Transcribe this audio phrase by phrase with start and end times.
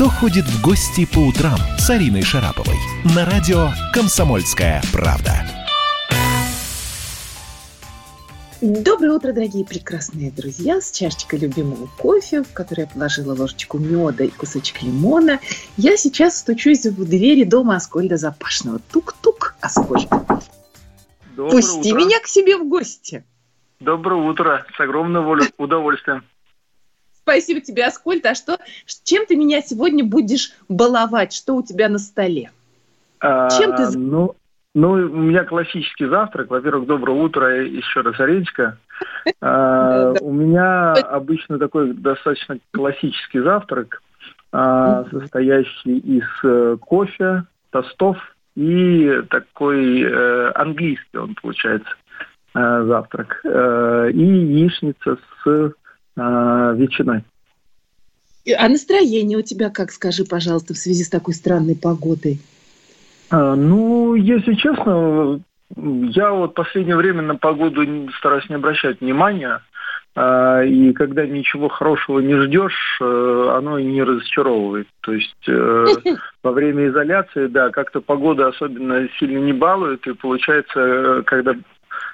[0.00, 2.78] «Кто ходит в гости по утрам» с Ариной Шараповой
[3.14, 5.44] на радио «Комсомольская правда».
[8.62, 10.80] Доброе утро, дорогие прекрасные друзья!
[10.80, 15.38] С чашечкой любимого кофе, в которой я положила ложечку меда и кусочек лимона,
[15.76, 18.80] я сейчас стучусь в двери дома Аскольда Запашного.
[18.90, 20.08] Тук-тук, Аскольд.
[21.36, 21.98] Доброе Пусти утро.
[21.98, 23.22] меня к себе в гости.
[23.80, 24.64] Доброе утро.
[24.74, 25.26] С огромным
[25.58, 26.24] удовольствием.
[27.30, 28.26] Спасибо тебе, Аскольд.
[28.26, 28.58] А что,
[29.04, 31.32] чем ты меня сегодня будешь баловать?
[31.32, 32.50] Что у тебя на столе?
[33.20, 33.96] А, чем ты...
[33.96, 34.34] Ну,
[34.74, 36.50] ну, у меня классический завтрак.
[36.50, 38.78] Во-первых, доброе утро еще раз, Ариночка.
[39.40, 44.02] А, у меня обычно такой достаточно классический завтрак,
[44.52, 48.18] а, состоящий из э, кофе, тостов
[48.56, 51.90] и такой э, английский он получается
[52.54, 53.40] э, завтрак.
[53.44, 55.72] И яичница с
[56.16, 57.24] ветчиной.
[58.56, 62.40] А настроение у тебя как, скажи, пожалуйста, в связи с такой странной погодой?
[63.30, 65.40] А, ну, если честно,
[65.76, 67.82] я вот последнее время на погоду
[68.18, 69.60] стараюсь не обращать внимания.
[70.16, 74.88] А, и когда ничего хорошего не ждешь, э, оно и не разочаровывает.
[75.02, 75.86] То есть э,
[76.42, 80.04] во время изоляции, да, как-то погода особенно сильно не балует.
[80.06, 81.54] И получается, когда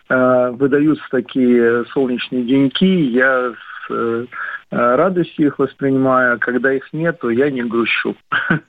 [0.09, 3.55] э, выдаются такие солнечные деньки, я
[3.89, 4.29] с
[4.71, 8.17] радостью их воспринимаю, а когда их нет, то я не грущу.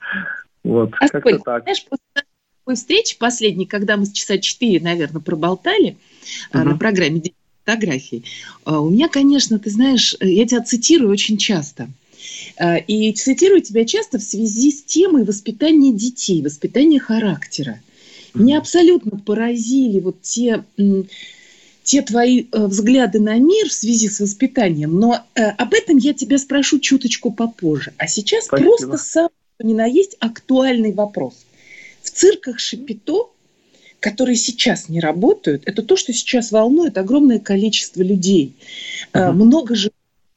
[0.64, 1.62] Вот, а как-то так.
[1.62, 5.96] Знаешь, такой встречи последней, когда мы с часа четыре, наверное, проболтали
[6.52, 6.64] угу.
[6.64, 7.22] на программе
[7.64, 8.24] фотографий,
[8.66, 11.88] у меня, конечно, ты знаешь, я тебя цитирую очень часто.
[12.86, 17.80] И цитирую тебя часто в связи с темой воспитания детей, воспитания характера.
[18.34, 20.64] Меня абсолютно поразили вот те
[21.88, 26.12] те твои э, взгляды на мир в связи с воспитанием, но э, об этом я
[26.12, 27.94] тебя спрошу чуточку попозже.
[27.96, 28.68] А сейчас Спасибо.
[28.68, 31.46] просто сам ни на есть актуальный вопрос
[32.02, 33.30] в цирках Шапито,
[34.00, 38.54] которые сейчас не работают, это то, что сейчас волнует огромное количество людей.
[39.12, 39.32] Uh-huh.
[39.32, 39.90] Много же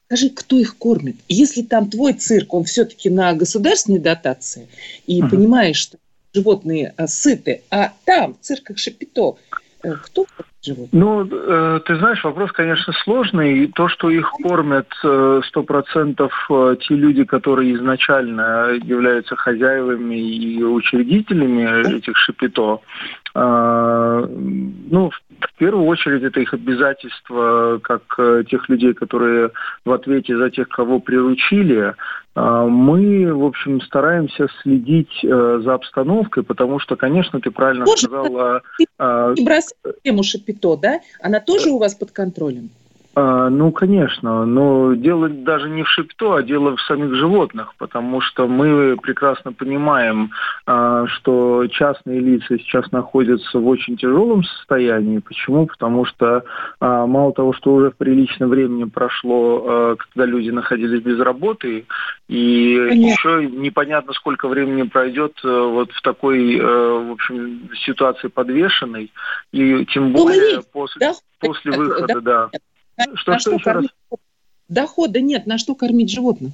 [0.06, 1.16] Скажи, кто их кормит?
[1.26, 4.68] Если там твой цирк, он все-таки на государственной дотации,
[5.06, 5.30] и uh-huh.
[5.30, 5.96] понимаешь, что
[6.34, 9.36] животные а, сыты, а там, в цирках Шапито,
[9.80, 10.26] кто
[10.64, 10.88] живут?
[10.92, 13.68] Ну, э, ты знаешь, вопрос, конечно, сложный.
[13.68, 20.62] То, что их кормят э, сто процентов э, те люди, которые изначально являются хозяевами и
[20.62, 22.80] учредителями этих шапито,
[23.34, 25.10] ну,
[25.48, 28.02] в первую очередь это их обязательство, как
[28.48, 29.50] тех людей, которые
[29.84, 31.94] в ответе за тех, кого приручили,
[32.34, 38.62] мы, в общем, стараемся следить за обстановкой, потому что, конечно, ты правильно Боже, сказала...
[38.78, 38.86] Ты
[39.40, 41.00] не бросай тему шапито Пито, да?
[41.20, 42.70] Она тоже у вас под контролем?
[43.14, 48.22] А, ну, конечно, но дело даже не в шипто, а дело в самих животных, потому
[48.22, 50.30] что мы прекрасно понимаем,
[50.64, 55.18] а, что частные лица сейчас находятся в очень тяжелом состоянии.
[55.18, 55.66] Почему?
[55.66, 56.44] Потому что
[56.80, 61.84] а, мало того, что уже приличное времени прошло, а, когда люди находились без работы,
[62.28, 63.10] и Понятно.
[63.10, 69.12] еще непонятно, сколько времени пройдет а, вот в такой, а, в общем, ситуации подвешенной,
[69.52, 71.12] и тем ну, более ну, после, да?
[71.40, 72.48] после выхода, да.
[72.50, 72.58] да
[73.14, 73.90] что, на что, что кормить?
[74.68, 76.52] Дохода нет, на что кормить животных?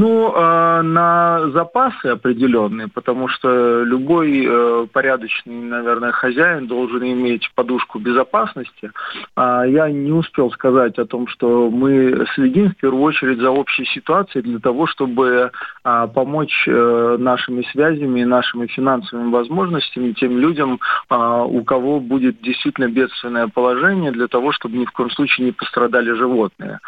[0.00, 7.98] Ну, э, на запасы определенные, потому что любой э, порядочный, наверное, хозяин должен иметь подушку
[7.98, 8.92] безопасности.
[9.34, 13.86] А я не успел сказать о том, что мы следим в первую очередь за общей
[13.86, 15.50] ситуацией для того, чтобы
[15.84, 20.78] э, помочь э, нашими связями и нашими финансовыми возможностями тем людям,
[21.10, 26.12] у кого будет действительно бедственное положение, для того, чтобы ни в коем случае не пострадали
[26.12, 26.78] животные.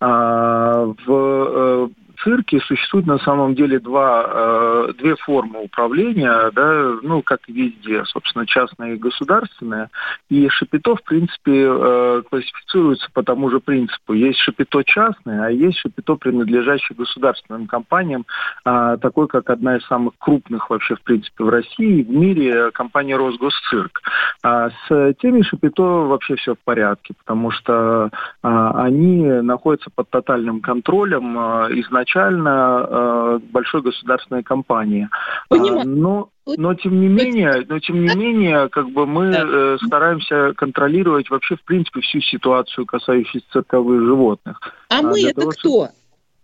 [0.00, 1.88] А, в э,
[2.22, 8.04] цирке существует на самом деле два, э, две формы управления, да, ну, как и везде,
[8.06, 9.90] собственно, частная и государственная.
[10.28, 14.12] И шапито, в принципе, э, классифицируется по тому же принципу.
[14.12, 18.26] Есть шапито частное, а есть шапито, принадлежащее государственным компаниям,
[18.64, 22.70] э, такой, как одна из самых крупных вообще, в принципе, в России и в мире,
[22.72, 24.02] компания Росгосцирк.
[24.42, 28.10] А с теми шапито вообще все в порядке, потому что
[28.42, 31.36] они находятся под тотальным контролем
[31.80, 35.08] изначально изначально э, большой государственной компании.
[35.48, 35.88] Понимаю.
[35.88, 41.28] Но но тем не менее, но тем не менее, как бы мы э, стараемся контролировать
[41.28, 44.58] вообще в принципе всю ситуацию, касающуюся цирковых животных.
[44.88, 45.88] А, а мы это того, кто?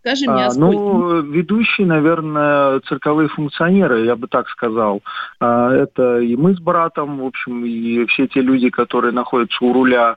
[0.00, 5.00] Скажи мне, а, а Ну, ведущие, наверное, цирковые функционеры, я бы так сказал.
[5.40, 9.72] А, это и мы с братом, в общем, и все те люди, которые находятся у
[9.72, 10.16] руля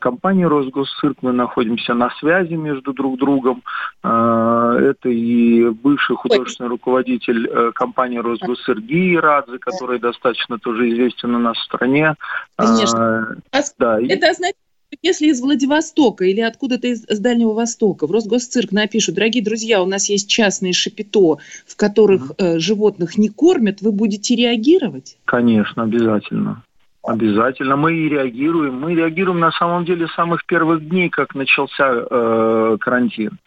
[0.00, 3.62] компанией Росгосцирк, мы находимся на связи между друг другом.
[4.02, 11.38] Это и бывший художественный руководитель э, компании Росгосцирк Гии Радзе, который достаточно тоже известен у
[11.38, 12.14] нас в стране.
[12.56, 13.36] Конечно.
[13.78, 14.00] Да.
[14.00, 14.56] Это означает,
[15.02, 19.86] если из Владивостока или откуда-то из, из Дальнего Востока в Росгосцирк напишут, дорогие друзья, у
[19.86, 25.16] нас есть частные шапито, в которых э, животных не кормят, вы будете реагировать?
[25.24, 26.62] Конечно, обязательно.
[27.04, 27.76] Обязательно.
[27.76, 28.80] Мы и реагируем.
[28.80, 33.38] Мы реагируем на самом деле с самых первых дней, как начался э, карантин.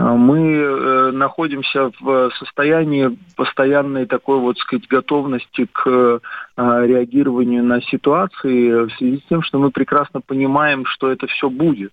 [0.00, 6.20] А, мы э, находимся в состоянии постоянной такой вот, сказать, готовности к
[6.56, 11.50] а, реагированию на ситуации в связи с тем, что мы прекрасно понимаем, что это все
[11.50, 11.92] будет.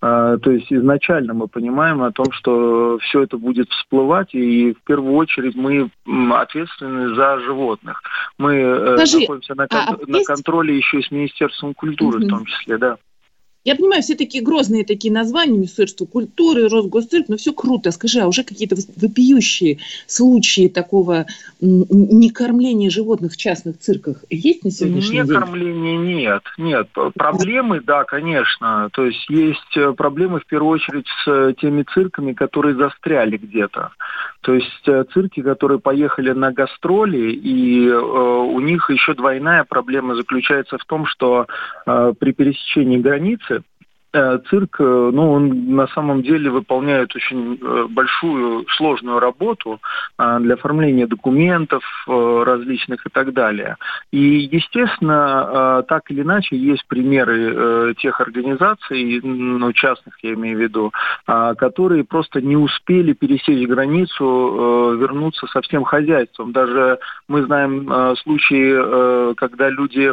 [0.00, 4.82] А, то есть изначально мы понимаем о том, что все это будет всплывать, и в
[4.82, 5.90] первую очередь мы
[6.34, 8.02] ответственны за животных.
[8.36, 12.26] Мы э, Скажи, находимся на, кон- а на контроле еще и с Министерством культуры угу.
[12.26, 12.96] в том числе, да.
[13.64, 17.90] Я понимаю, все такие грозные такие названия, Министерство культуры, Росгосцирк, но все круто.
[17.92, 21.26] Скажи, а уже какие-то вопиющие случаи такого
[21.60, 25.26] некормления животных в частных цирках есть на сегодняшний день?
[25.26, 26.42] Некормления нет.
[26.58, 26.88] Нет.
[27.14, 28.90] Проблемы, да, конечно.
[28.92, 33.92] То есть есть э, проблемы в первую очередь с э, теми цирками, которые застряли где-то.
[34.44, 40.14] То есть э, цирки, которые поехали на гастроли, и э, у них еще двойная проблема
[40.14, 41.46] заключается в том, что
[41.86, 43.62] э, при пересечении границы
[44.14, 49.80] цирк, э, ну, он на самом деле выполняет очень э, большую, сложную работу
[50.16, 53.76] для оформления документов различных и так далее.
[54.12, 60.92] И, естественно, так или иначе, есть примеры тех организаций, ну, частных я имею в виду,
[61.26, 66.52] которые просто не успели пересечь границу, вернуться со всем хозяйством.
[66.52, 70.12] Даже мы знаем случаи, когда люди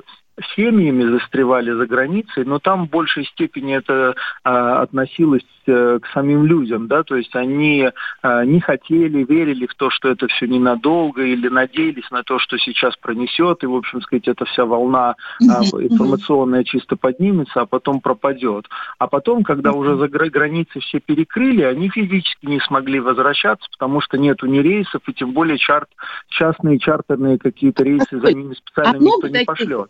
[0.55, 6.87] семьями застревали за границей, но там в большей степени это а, относилось к самим людям,
[6.87, 7.89] да, то есть они
[8.21, 12.57] а, не хотели, верили в то, что это все ненадолго, или надеялись на то, что
[12.57, 18.01] сейчас пронесет, и, в общем сказать, эта вся волна а, информационная чисто поднимется, а потом
[18.01, 18.67] пропадет.
[18.97, 24.17] А потом, когда уже за границей все перекрыли, они физически не смогли возвращаться, потому что
[24.17, 25.89] нету ни рейсов, и тем более чарт,
[26.29, 29.87] частные чартерные какие-то рейсы за ними специально а никто не пошлет.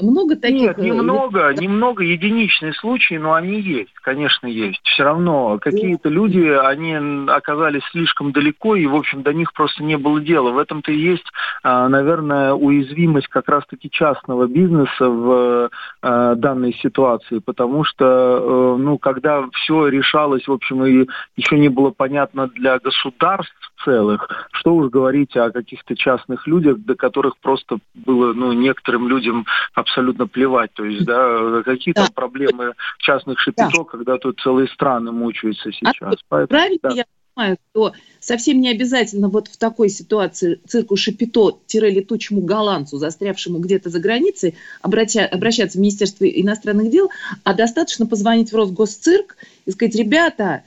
[0.00, 0.60] Много таких?
[0.60, 4.80] Нет, э, немного, немного единичные случаи, но они есть, конечно, есть.
[4.84, 6.94] Все равно какие-то люди, они
[7.30, 10.50] оказались слишком далеко, и, в общем, до них просто не было дела.
[10.50, 11.26] В этом-то и есть,
[11.62, 15.70] а, наверное, уязвимость как раз-таки частного бизнеса в
[16.02, 21.06] а, данной ситуации, потому что, э, ну, когда все решалось, в общем, и
[21.36, 26.94] еще не было понятно для государств целых, что уж говорить о каких-то частных людях, до
[26.94, 30.72] которых просто было, ну, некоторым людям абсолютно плевать.
[30.74, 32.06] То есть, да, какие да.
[32.14, 33.84] проблемы частных шапито, да.
[33.84, 36.14] когда тут целые страны мучаются а сейчас.
[36.28, 36.90] Поэтому, правильно да.
[36.90, 43.90] я понимаю, что совсем не обязательно вот в такой ситуации цирку Шапито-летучему голландцу, застрявшему где-то
[43.90, 47.10] за границей, обратя, обращаться в Министерство иностранных дел,
[47.44, 49.36] а достаточно позвонить в Росгосцирк
[49.66, 50.62] и сказать, ребята,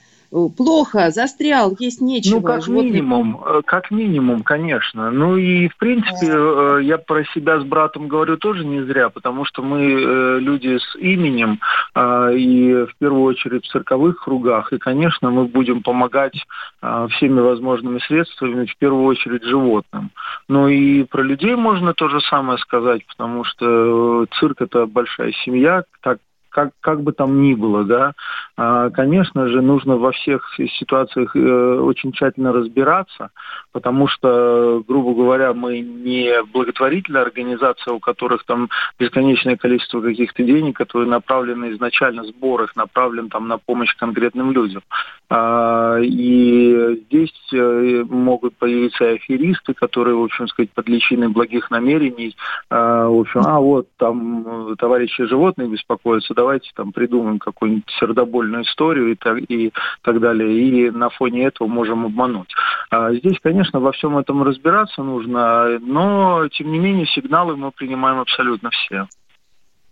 [0.56, 2.36] плохо, застрял, есть нечего.
[2.36, 2.92] Ну, как животные...
[2.92, 5.10] минимум, э, как минимум, конечно.
[5.10, 9.44] Ну и, в принципе, э, я про себя с братом говорю тоже не зря, потому
[9.44, 11.60] что мы люди с именем,
[11.96, 16.34] и в первую очередь в цирковых кругах, и, конечно, мы будем помогать
[17.10, 20.10] всеми возможными средствами, в первую очередь животным.
[20.48, 25.84] Ну и про людей можно то же самое сказать, потому что цирк– это большая семья,
[26.02, 26.18] так
[26.56, 28.12] как, как бы там ни было, да,
[28.56, 33.28] а, конечно же, нужно во всех ситуациях э, очень тщательно разбираться,
[33.72, 40.78] потому что, грубо говоря, мы не благотворительная организация, у которых там бесконечное количество каких-то денег,
[40.78, 44.80] которые направлены изначально, сбор их направлен там на помощь конкретным людям.
[45.28, 52.34] А, и здесь э, могут появиться аферисты, которые, в общем сказать, под личиной благих намерений,
[52.70, 57.90] а, в общем, а вот там э, товарищи животные беспокоятся, да, давайте там придумаем какую-нибудь
[57.98, 59.72] сердобольную историю и так, и
[60.02, 62.54] так далее, и на фоне этого можем обмануть.
[62.88, 68.20] А здесь, конечно, во всем этом разбираться нужно, но, тем не менее, сигналы мы принимаем
[68.20, 69.08] абсолютно все.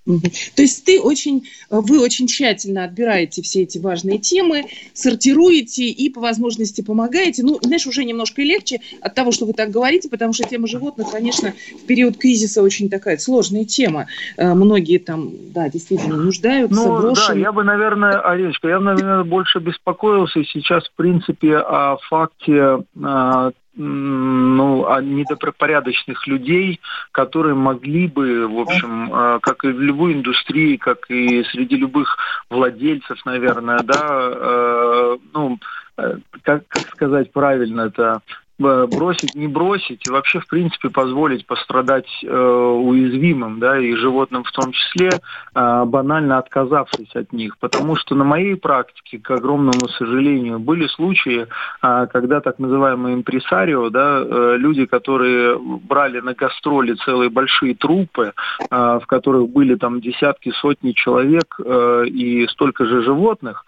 [0.04, 6.20] То есть ты очень, вы очень тщательно отбираете все эти важные темы, сортируете и по
[6.20, 7.42] возможности помогаете.
[7.42, 11.10] Ну, знаешь, уже немножко легче от того, что вы так говорите, потому что тема животных,
[11.10, 14.06] конечно, в период кризиса очень такая сложная тема.
[14.36, 17.34] Э, многие там, да, действительно нуждаются, ну, брошены.
[17.34, 22.84] Да, я бы, наверное, Ариночка, я бы, наверное, больше беспокоился сейчас, в принципе, о факте
[23.02, 26.80] а, ну, недобропорядочных людей,
[27.12, 32.16] которые могли бы, в общем, э, как и в любой индустрии, как и среди любых
[32.50, 35.58] владельцев, наверное, да, э, ну,
[35.96, 38.22] э, как, как сказать правильно это,
[38.58, 44.52] бросить, не бросить, и вообще, в принципе, позволить пострадать э, уязвимым, да, и животным в
[44.52, 45.10] том числе,
[45.54, 47.58] э, банально отказавшись от них.
[47.58, 51.46] Потому что на моей практике, к огромному сожалению, были случаи,
[51.82, 58.32] э, когда так называемые импресарио, да, э, люди, которые брали на гастроли целые большие трупы,
[58.70, 63.64] э, в которых были там десятки, сотни человек э, и столько же животных,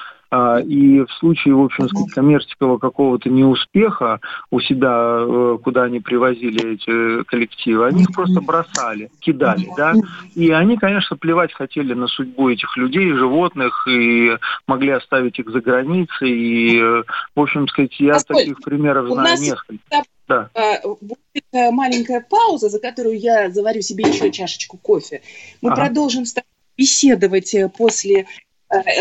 [0.60, 6.74] и в случае, в общем, сказать, коммерческого какого-то неуспеха у себя, э, куда они привозили
[6.74, 9.94] эти коллективы, они их просто бросали, кидали, да.
[10.34, 15.60] И они, конечно, плевать хотели на судьбу этих людей, животных, и могли оставить их за
[15.60, 16.30] границей.
[16.30, 19.82] И, в общем, сказать, я Поскольку таких примеров знаю несколько.
[20.28, 20.50] Да.
[20.54, 25.22] А, будет маленькая пауза, за которую я заварю себе еще чашечку кофе.
[25.62, 25.82] Мы ага.
[25.82, 26.34] продолжим с
[26.76, 28.45] беседовать после Э,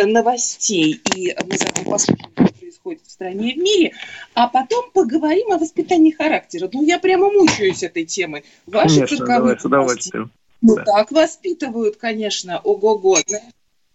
[0.05, 3.93] новостей, и мы заодно послушаем, что происходит в стране и в мире,
[4.33, 6.69] а потом поговорим о воспитании характера.
[6.71, 8.43] Ну, я прямо мучаюсь этой темой.
[8.65, 10.31] Ваши конечно, давай, с удовольствием.
[10.61, 10.83] Ну, да.
[10.83, 13.19] так воспитывают, конечно, ого-го.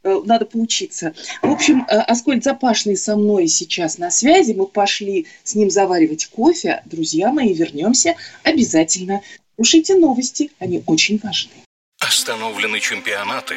[0.02, 1.14] Э, надо поучиться.
[1.42, 4.52] В общем, э, Аскольд Запашный со мной сейчас на связи.
[4.52, 6.82] Мы пошли с ним заваривать кофе.
[6.86, 9.20] Друзья мои, вернемся обязательно.
[9.56, 11.52] Слушайте новости, они очень важны.
[11.98, 13.56] Остановлены чемпионаты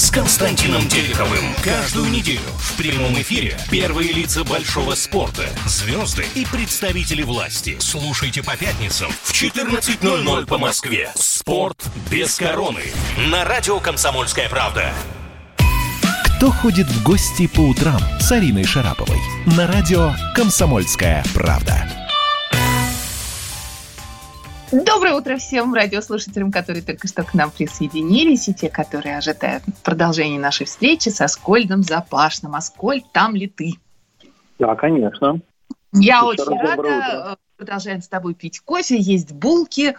[0.00, 1.54] с Константином Тереховым.
[1.62, 7.76] Каждую неделю в прямом эфире первые лица большого спорта, звезды и представители власти.
[7.80, 11.10] Слушайте по пятницам в 14.00 по Москве.
[11.16, 12.82] Спорт без короны.
[13.28, 14.90] На радио «Комсомольская правда».
[16.38, 19.18] Кто ходит в гости по утрам с Ариной Шараповой?
[19.44, 21.99] На радио «Комсомольская правда».
[24.72, 30.38] Доброе утро всем радиослушателям, которые только что к нам присоединились, и те, которые ожидают продолжения
[30.38, 32.54] нашей встречи со Скольдом Запашным.
[32.54, 33.72] Аскольд, там ли ты?
[34.60, 35.40] Да, конечно.
[35.92, 37.36] Я Еще очень рада.
[37.56, 39.96] Продолжаем с тобой пить кофе, есть булки.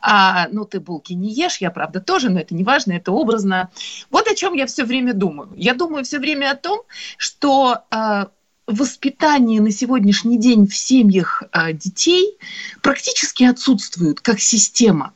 [0.00, 3.70] А, ну, ты булки не ешь, я, правда, тоже, но это не важно, это образно.
[4.10, 5.50] Вот о чем я все время думаю.
[5.54, 6.80] Я думаю все время о том,
[7.18, 8.28] что а,
[8.66, 12.36] воспитание на сегодняшний день в семьях а, детей
[12.82, 15.12] практически отсутствует как система.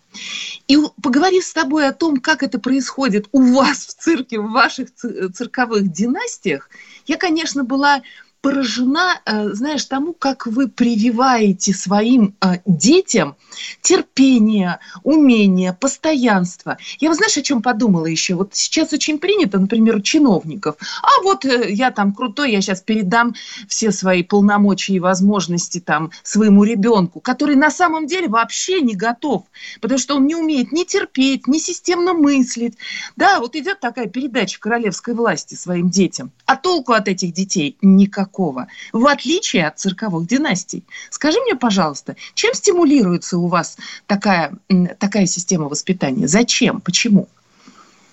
[0.68, 4.88] И поговорив с тобой о том, как это происходит у вас в цирке, в ваших
[4.94, 6.68] цирковых династиях,
[7.06, 8.02] я, конечно, была
[8.42, 13.36] поражена, э, знаешь, тому, как вы прививаете своим э, детям
[13.82, 16.78] терпение, умение, постоянство.
[17.00, 18.34] Я, знаешь, о чем подумала еще?
[18.34, 20.76] Вот сейчас очень принято, например, у чиновников.
[21.02, 23.34] А вот э, я там крутой, я сейчас передам
[23.68, 29.44] все свои полномочия и возможности там своему ребенку, который на самом деле вообще не готов,
[29.80, 32.78] потому что он не умеет ни терпеть, ни системно мыслить.
[33.16, 36.32] Да, вот идет такая передача королевской власти своим детям.
[36.46, 40.84] А толку от этих детей никакого такого, в отличие от цирковых династий.
[41.10, 44.52] Скажи мне, пожалуйста, чем стимулируется у вас такая,
[44.98, 46.28] такая система воспитания?
[46.28, 46.80] Зачем?
[46.80, 47.28] Почему?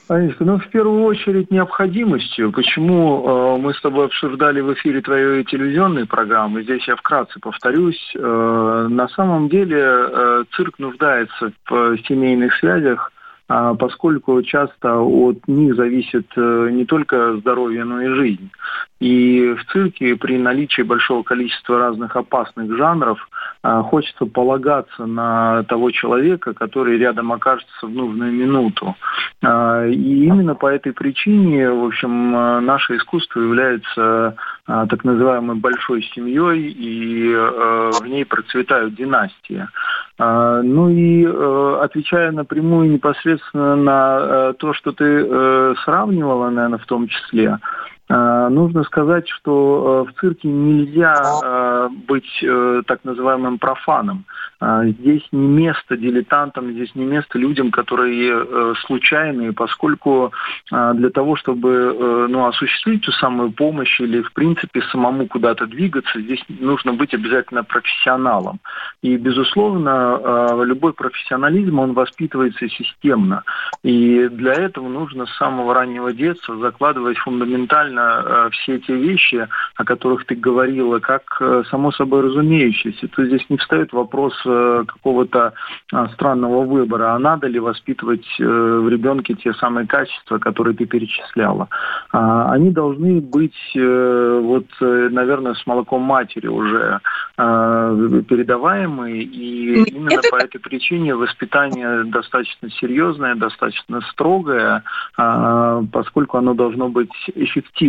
[0.10, 2.54] Анечка, ну, в первую очередь, необходимостью.
[2.54, 8.14] Почему э, мы с тобой обсуждали в эфире твоей телевизионной программы, здесь я вкратце повторюсь.
[8.16, 13.12] Э, на самом деле э, цирк нуждается в семейных связях,
[13.48, 18.52] поскольку часто от них зависит э, не только здоровье, но и жизнь.
[19.00, 23.20] И в цирке при наличии большого количества разных опасных жанров
[23.62, 28.96] а, хочется полагаться на того человека, который рядом окажется в нужную минуту.
[29.44, 32.32] А, и именно по этой причине, в общем,
[32.66, 34.36] наше искусство является
[34.68, 39.66] так называемой большой семьей, и в ней процветают династии.
[40.20, 46.80] А, ну и э, отвечая напрямую непосредственно на э, то, что ты э, сравнивала, наверное,
[46.80, 47.60] в том числе,
[48.10, 52.46] нужно сказать, что в цирке нельзя быть
[52.88, 54.26] так называемым профаном.
[54.62, 60.32] Здесь не место дилетантам, здесь не место людям, которые случайные, поскольку
[60.72, 66.20] для того, чтобы ну, осуществить ту самую помощь или, в принципе, самому куда-то двигаться.
[66.20, 68.60] Здесь нужно быть обязательно профессионалом.
[69.02, 73.44] И, безусловно, э, любой профессионализм, он воспитывается системно.
[73.84, 79.84] И для этого нужно с самого раннего детства закладывать фундаментально э, все те вещи, о
[79.84, 83.08] которых ты говорила, как само собой разумеющиеся.
[83.08, 85.54] То здесь не встает вопрос какого-то
[86.14, 91.70] странного выбора, а надо ли воспитывать в ребенке те самые качества, которые ты перечисляла.
[92.12, 97.00] А, они должны быть, э, вот, э, наверное, с молоком матери уже
[97.38, 97.96] а,
[98.28, 104.84] передаваемые, и именно по этой причине воспитание достаточно серьезное, достаточно строгое,
[105.18, 107.87] а, поскольку оно должно быть эффективным.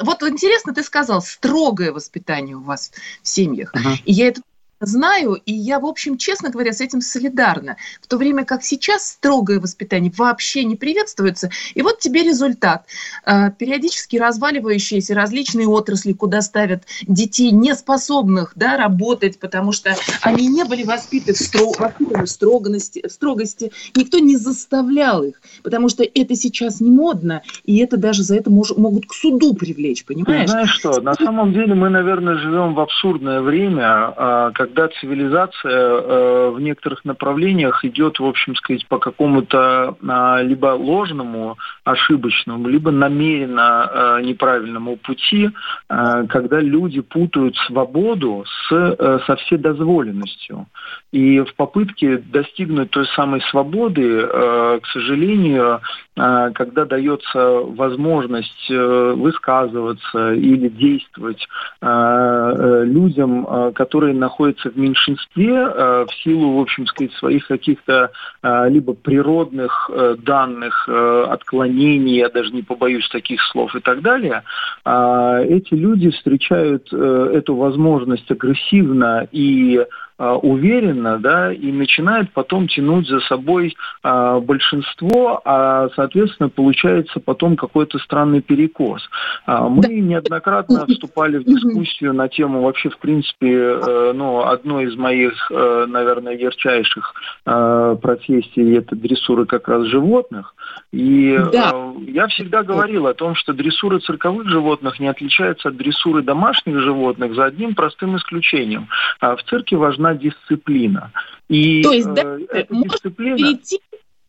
[0.00, 2.90] Вот интересно, ты сказал, строгое воспитание у вас
[3.22, 3.74] в семьях.
[3.74, 4.00] Uh-huh.
[4.04, 4.40] И я это
[4.80, 7.76] знаю, и я, в общем, честно говоря, с этим солидарна.
[8.00, 11.50] В то время как сейчас строгое воспитание вообще не приветствуется.
[11.74, 12.86] И вот тебе результат.
[13.24, 20.64] А, периодически разваливающиеся различные отрасли, куда ставят детей, неспособных да, работать, потому что они не
[20.64, 21.72] были воспитаны в, стро...
[21.98, 23.72] в строгости, в строгости.
[23.96, 28.50] Никто не заставлял их, потому что это сейчас не модно, и это даже за это
[28.50, 28.70] мож...
[28.76, 30.50] могут к суду привлечь, понимаешь?
[30.50, 35.72] Знаешь что, на самом деле мы, наверное, живем в абсурдное время, а, как когда цивилизация
[35.72, 42.90] э, в некоторых направлениях идет, в общем сказать, по какому-то э, либо ложному, ошибочному, либо
[42.90, 45.48] намеренно э, неправильному пути,
[45.88, 50.66] э, когда люди путают свободу с, э, со вседозволенностью.
[51.10, 55.80] И в попытке достигнуть той самой свободы, э, к сожалению,
[56.16, 61.46] э, когда дается возможность э, высказываться или действовать
[61.80, 68.10] людям, которые находятся в меньшинстве в силу, в общем сказать, своих каких-то
[68.42, 74.42] либо природных данных, отклонений, я даже не побоюсь таких слов и так далее,
[74.84, 79.84] эти люди встречают эту возможность агрессивно и
[80.18, 87.98] уверенно, да, и начинает потом тянуть за собой а, большинство, а, соответственно, получается потом какой-то
[87.98, 89.08] странный перекос.
[89.46, 94.96] А, мы неоднократно вступали в дискуссию на тему вообще, в принципе, э, ну, одной из
[94.96, 97.14] моих, э, наверное, ярчайших
[97.46, 100.54] э, профессий– это дрессура как раз животных.
[100.92, 101.92] И да.
[102.06, 107.34] я всегда говорил о том, что дрессура цирковых животных не отличается от дрессуры домашних животных
[107.34, 108.88] за одним простым исключением.
[109.20, 111.12] В цирке важна нужна дисциплина.
[111.48, 113.36] И, То есть, да, э, дисциплина...
[113.36, 113.80] перейти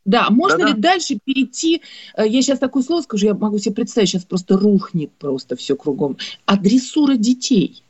[0.06, 0.74] да, можно Да-да.
[0.74, 1.82] ли дальше перейти,
[2.18, 5.76] э, я сейчас такое слово скажу, я могу себе представить, сейчас просто рухнет просто все
[5.76, 7.84] кругом, а дрессура детей–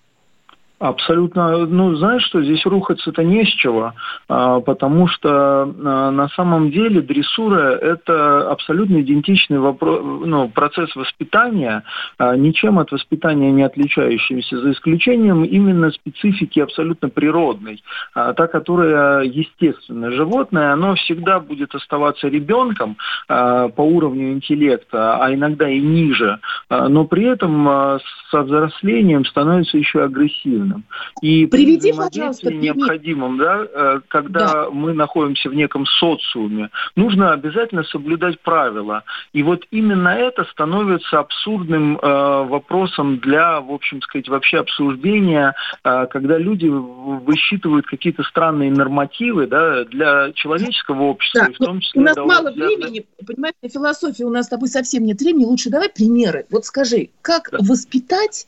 [0.80, 1.66] Абсолютно.
[1.66, 3.94] Ну, знаешь что, здесь рухаться-то не с чего,
[4.30, 5.30] а, потому что
[5.64, 11.84] а, на самом деле дрессура– это абсолютно идентичный вопрос, ну, процесс воспитания,
[12.18, 17.84] а, ничем от воспитания не отличающийся, за исключением именно специфики абсолютно природной.
[18.14, 25.80] Та, которая естественное животное, оно всегда будет оставаться ребенком по уровню интеллекта, а иногда и
[25.80, 26.40] ниже,
[26.70, 28.00] но при этом
[28.32, 30.86] со взрослением становится еще агрессивным правильным.
[31.22, 34.70] И Приведи, пожалуйста, необходимым, да, э, когда да.
[34.70, 39.04] мы находимся в неком социуме, нужно обязательно соблюдать правила.
[39.34, 45.54] И вот именно это становится абсурдным э, вопросом для, в общем сказать, вообще обсуждения,
[45.84, 52.02] э, когда люди высчитывают какие-то странные нормативы да, для человеческого общества, да, в том числе...
[52.02, 52.68] У нас мало для...
[52.68, 56.46] времени, понимаете, философия у нас с тобой совсем нет времени, лучше давай примеры.
[56.50, 57.58] Вот скажи, как да.
[57.62, 58.48] воспитать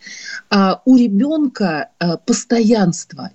[0.50, 0.56] э,
[0.86, 3.32] у ребенка э, постоянство,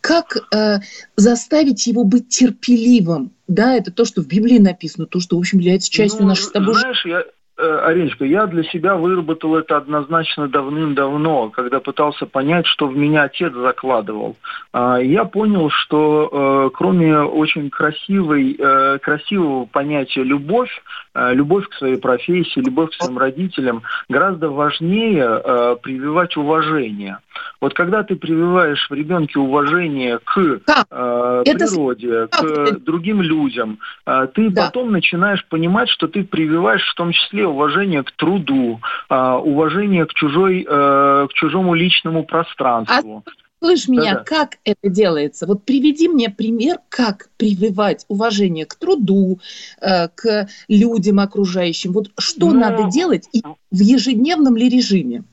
[0.00, 0.78] как э,
[1.16, 3.32] заставить его быть терпеливым.
[3.48, 6.44] Да, это то, что в Библии написано, то, что, в общем, является частью ну, нашей
[6.44, 6.74] с тобой...
[6.74, 12.86] Знаешь, я, Э, Ариночка, я для себя выработал это однозначно давным-давно, когда пытался понять, что
[12.86, 14.36] в меня отец закладывал.
[14.72, 20.70] А, я понял, что э, кроме очень красивой, э, красивого понятия любовь,
[21.14, 27.18] любовь к своей профессии, любовь к своим родителям, гораздо важнее прививать уважение.
[27.60, 34.50] Вот когда ты прививаешь в ребенке уважение к э, природе, к другим людям, э, ты
[34.50, 34.66] да.
[34.66, 40.14] потом начинаешь понимать, что ты прививаешь в том числе уважение к труду, э, уважение к
[40.14, 43.22] чужой, э, к чужому личному пространству.
[43.26, 43.30] А...
[43.58, 44.24] Слышь меня, Да-да.
[44.24, 45.46] как это делается?
[45.46, 49.40] Вот приведи мне пример, как прививать уважение к труду,
[49.80, 51.92] э, к людям окружающим.
[51.92, 55.24] Вот что ну, надо делать и в ежедневном ли режиме?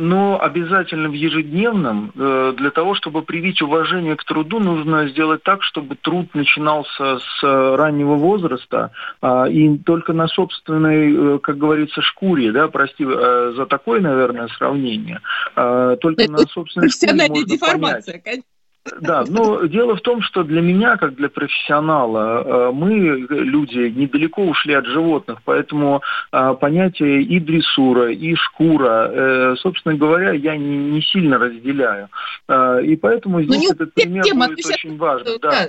[0.00, 2.12] Но обязательно в ежедневном.
[2.16, 7.42] Э, для того, чтобы привить уважение к труду, нужно сделать так, чтобы труд начинался с
[7.42, 14.48] раннего возраста, а, и только на собственной, как говорится, шкуре, да, прости за такое, наверное,
[14.48, 15.20] сравнение,
[15.54, 18.40] только на собственной шкуре можно деформация, понять.
[19.00, 24.42] Да, но дело в том, что для меня, как для профессионала, э, мы, люди, недалеко
[24.42, 30.92] ушли от животных, поэтому э, понятие и дрессура, и шкура, э, собственно говоря, я не,
[30.92, 32.08] не сильно разделяю.
[32.82, 35.38] И поэтому ну, здесь этот пример будет очень важен.
[35.42, 35.68] Да.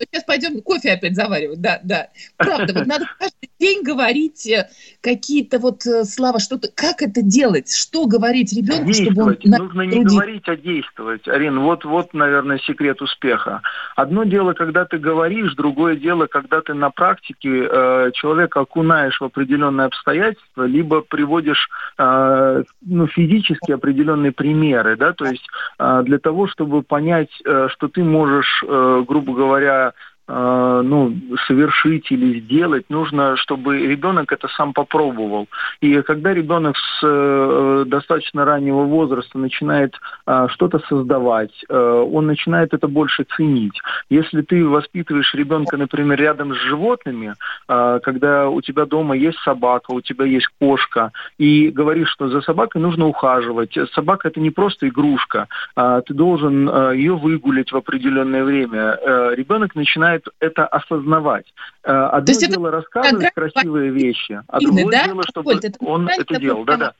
[0.00, 2.08] Сейчас пойдем кофе опять заваривать, да, да.
[2.36, 4.68] Правда, вот надо каждый день говорить э,
[5.00, 9.36] какие-то вот э, слова, что-то, как это делать, что говорить ребенку, чтобы он...
[9.44, 11.26] Нужно не говорить, а действовать.
[11.28, 13.62] Арин, вот, вот, наверное, секрет успеха.
[13.96, 19.24] Одно дело, когда ты говоришь, другое дело, когда ты на практике э, человека окунаешь в
[19.24, 25.46] определенные обстоятельства, либо приводишь э, ну, физически определенные примеры, да, то есть
[25.78, 29.92] э, для того, чтобы понять, э, что ты можешь, э, грубо говоря, говоря, Э,
[30.28, 31.14] ну,
[31.46, 35.48] совершить или сделать, нужно, чтобы ребенок это сам попробовал.
[35.80, 39.94] И когда ребенок с э, достаточно раннего возраста начинает
[40.26, 43.80] э, что-то создавать, э, он начинает это больше ценить.
[44.10, 47.34] Если ты воспитываешь ребенка, например, рядом с животными,
[47.68, 52.40] э, когда у тебя дома есть собака, у тебя есть кошка, и говоришь, что за
[52.40, 53.76] собакой нужно ухаживать.
[53.92, 58.98] Собака это не просто игрушка, э, ты должен э, ее выгулить в определенное время.
[59.00, 61.46] Э, ребенок начинает начинает это осознавать.
[61.84, 65.04] Э, одно То дело рассказывать красивые вещи, а другое да?
[65.06, 66.64] дело, чтобы это он это делал.
[66.64, 66.94] Да-да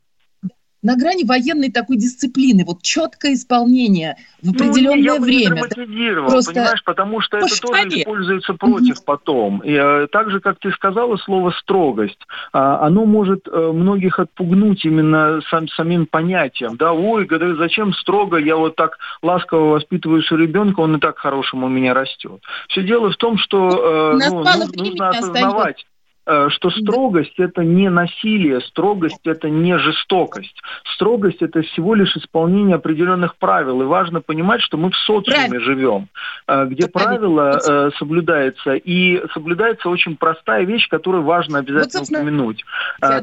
[0.82, 5.62] на грани военной такой дисциплины, вот четкое исполнение в определенное ну, я время.
[5.86, 9.04] Не Просто понимаешь, потому что это тоже используется против угу.
[9.04, 9.58] потом.
[9.60, 12.20] И, э, так же, как ты сказала, слово строгость,
[12.52, 16.76] а, оно может э, многих отпугнуть именно сам, самим понятием.
[16.76, 21.64] Да, ой, зачем строго, я вот так ласково воспитываю своего ребенка, он и так хорошим
[21.64, 22.40] у меня растет.
[22.68, 24.44] Все дело в том, что э, ну,
[24.76, 25.84] нужно осознавать.
[26.30, 30.60] Э, что строгость это не насилие, строгость это не жестокость.
[30.94, 33.80] Строгость это всего лишь исполнение определенных правил.
[33.80, 35.60] И важно понимать, что мы в социуме Правильно.
[35.60, 36.08] живем,
[36.46, 38.74] э, где правила э, соблюдаются.
[38.74, 42.64] И соблюдается очень простая вещь, которую важно обязательно вот, упомянуть.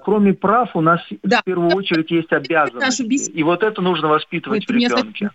[0.04, 1.42] Кроме прав у нас да.
[1.42, 3.04] в первую очередь есть обязанности.
[3.32, 5.30] И вот это нужно воспитывать вот в ребенке.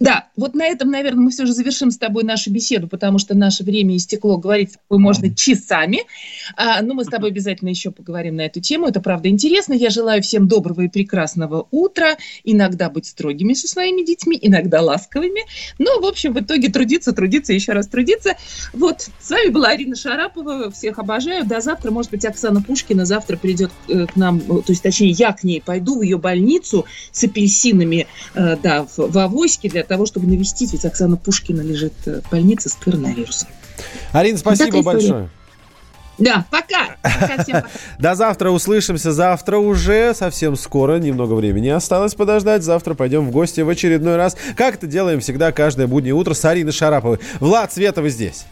[0.00, 3.36] Да, вот на этом, наверное, мы все же завершим с тобой нашу беседу, потому что
[3.36, 6.00] наше время истекло, говорить с тобой можно часами.
[6.56, 8.86] А, но мы с тобой обязательно еще поговорим на эту тему.
[8.86, 9.74] Это правда интересно.
[9.74, 12.16] Я желаю всем доброго и прекрасного утра.
[12.44, 15.42] Иногда быть строгими со своими детьми, иногда ласковыми.
[15.78, 18.36] Но, в общем, в итоге трудиться, трудиться, еще раз трудиться.
[18.72, 20.70] Вот, с вами была Арина Шарапова.
[20.70, 21.44] Всех обожаю.
[21.44, 21.90] До завтра.
[21.90, 25.62] Может быть, Оксана Пушкина завтра придет э, к нам, то есть, точнее, я к ней
[25.64, 30.72] пойду в ее больницу с апельсинами, э, да, в, в Авоське для того, чтобы навестить,
[30.72, 33.48] ведь Оксана Пушкина лежит э, в больнице с коронавирусом.
[34.12, 35.28] Арина, спасибо большое.
[36.18, 36.96] Да, пока.
[37.02, 37.68] пока, всем пока.
[37.98, 39.12] До завтра услышимся.
[39.12, 40.98] Завтра уже совсем скоро.
[40.98, 42.62] Немного времени осталось подождать.
[42.62, 44.36] Завтра пойдем в гости в очередной раз.
[44.56, 47.18] Как это делаем всегда каждое буднее утро с Ариной Шараповой.
[47.40, 48.46] Влад Светова здесь.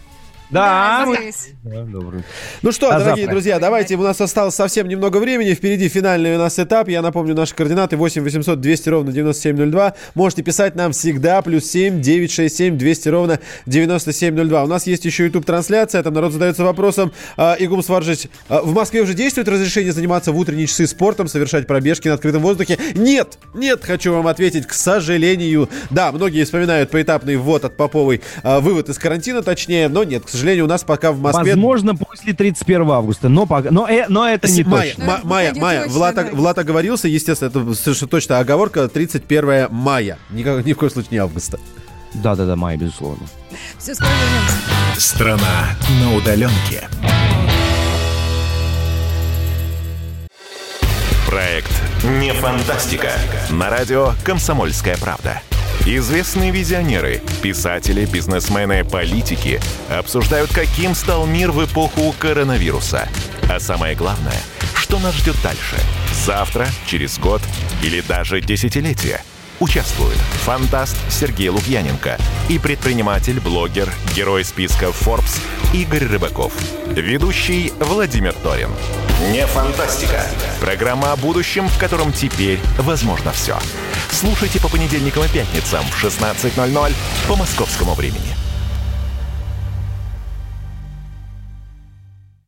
[0.50, 1.20] Да, да
[2.62, 3.30] Ну что, До дорогие завтра.
[3.30, 5.54] друзья, давайте, у нас осталось совсем немного времени.
[5.54, 6.88] Впереди финальный у нас этап.
[6.88, 9.94] Я напомню, наши координаты 8 800 200 ровно 9702.
[10.14, 11.42] Можете писать нам всегда.
[11.42, 14.64] Плюс 7 967 200 ровно 9702.
[14.64, 16.02] У нас есть еще YouTube-трансляция.
[16.02, 17.12] Там народ задается вопросом.
[17.36, 21.66] Э, Игум Сваржич, э, в Москве уже действует разрешение заниматься в утренние часы спортом, совершать
[21.66, 22.78] пробежки на открытом воздухе?
[22.94, 23.38] Нет!
[23.54, 25.68] Нет, хочу вам ответить, к сожалению.
[25.90, 30.28] Да, многие вспоминают поэтапный ввод от Поповой, э, вывод из карантина, точнее, но нет, к
[30.28, 31.52] сожалению, у нас пока в Москве...
[31.52, 33.70] Возможно, после 31 августа, но, пока...
[33.70, 35.04] но, э, но это не Майя, точно.
[35.04, 40.72] Ма- Майя, Майя, Влад, Влад оговорился, естественно, это совершенно точно оговорка, 31 мая, Никак, ни
[40.72, 41.58] в коем случае не августа.
[42.14, 43.26] Да-да-да, мая, безусловно.
[43.78, 45.00] Все, скоро вернемся.
[45.00, 46.88] Страна на удаленке.
[51.26, 51.72] Проект
[52.20, 53.10] «Не фантастика»
[53.50, 55.40] на радио «Комсомольская правда».
[55.86, 63.06] Известные визионеры, писатели, бизнесмены, политики обсуждают, каким стал мир в эпоху коронавируса.
[63.50, 64.40] А самое главное,
[64.74, 65.76] что нас ждет дальше?
[66.24, 67.42] Завтра, через год
[67.82, 69.20] или даже десятилетие–
[69.60, 72.18] Участвуют фантаст Сергей Лукьяненко
[72.48, 75.40] и предприниматель, блогер, герой списка Forbes
[75.72, 76.52] Игорь Рыбаков.
[76.88, 78.70] Ведущий Владимир Торин.
[79.30, 80.26] Не фантастика.
[80.60, 83.56] Программа о будущем, в котором теперь возможно все.
[84.14, 86.94] Слушайте по понедельникам и пятницам в 16.00
[87.26, 88.43] по московскому времени.